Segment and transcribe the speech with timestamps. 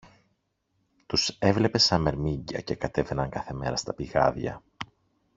[1.07, 4.61] Τους έβλεπες σα μερμήγκια και κατέβαιναν κάθε μέρα στα πηγάδια